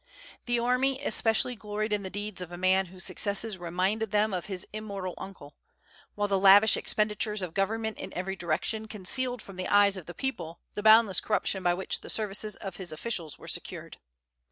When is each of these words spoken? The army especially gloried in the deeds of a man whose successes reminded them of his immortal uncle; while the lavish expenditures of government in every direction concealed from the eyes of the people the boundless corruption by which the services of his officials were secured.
The 0.47 0.57
army 0.57 0.99
especially 1.03 1.55
gloried 1.55 1.93
in 1.93 2.01
the 2.01 2.09
deeds 2.09 2.41
of 2.41 2.51
a 2.51 2.57
man 2.57 2.87
whose 2.87 3.03
successes 3.05 3.59
reminded 3.59 4.09
them 4.09 4.33
of 4.33 4.47
his 4.47 4.65
immortal 4.73 5.13
uncle; 5.19 5.55
while 6.15 6.27
the 6.27 6.39
lavish 6.39 6.75
expenditures 6.75 7.43
of 7.43 7.53
government 7.53 7.99
in 7.99 8.11
every 8.15 8.35
direction 8.35 8.87
concealed 8.87 9.43
from 9.43 9.57
the 9.57 9.67
eyes 9.67 9.97
of 9.97 10.07
the 10.07 10.15
people 10.15 10.59
the 10.73 10.81
boundless 10.81 11.21
corruption 11.21 11.61
by 11.61 11.75
which 11.75 12.01
the 12.01 12.09
services 12.09 12.55
of 12.55 12.77
his 12.77 12.91
officials 12.91 13.37
were 13.37 13.47
secured. 13.47 13.97